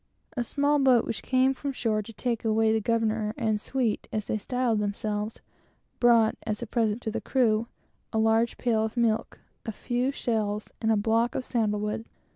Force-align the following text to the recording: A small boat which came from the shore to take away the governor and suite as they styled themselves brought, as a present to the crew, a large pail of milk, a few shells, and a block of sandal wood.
A 0.35 0.43
small 0.43 0.79
boat 0.79 1.05
which 1.05 1.21
came 1.21 1.53
from 1.53 1.69
the 1.69 1.75
shore 1.75 2.01
to 2.01 2.11
take 2.11 2.43
away 2.43 2.73
the 2.73 2.81
governor 2.81 3.35
and 3.37 3.61
suite 3.61 4.07
as 4.11 4.25
they 4.25 4.39
styled 4.39 4.79
themselves 4.79 5.41
brought, 5.99 6.35
as 6.41 6.63
a 6.63 6.65
present 6.65 7.03
to 7.03 7.11
the 7.11 7.21
crew, 7.21 7.67
a 8.11 8.17
large 8.17 8.57
pail 8.57 8.83
of 8.83 8.97
milk, 8.97 9.41
a 9.63 9.71
few 9.71 10.09
shells, 10.11 10.71
and 10.81 10.91
a 10.91 10.95
block 10.97 11.35
of 11.35 11.45
sandal 11.45 11.79
wood. 11.81 12.05